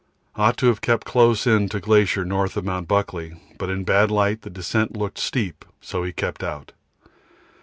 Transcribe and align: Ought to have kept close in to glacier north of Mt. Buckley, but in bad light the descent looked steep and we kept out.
Ought 0.35 0.57
to 0.57 0.65
have 0.65 0.81
kept 0.81 1.05
close 1.05 1.45
in 1.45 1.69
to 1.69 1.79
glacier 1.79 2.25
north 2.25 2.57
of 2.57 2.65
Mt. 2.65 2.87
Buckley, 2.87 3.35
but 3.59 3.69
in 3.69 3.83
bad 3.83 4.09
light 4.09 4.41
the 4.41 4.49
descent 4.49 4.97
looked 4.97 5.19
steep 5.19 5.63
and 5.93 6.01
we 6.01 6.11
kept 6.11 6.41
out. 6.43 6.71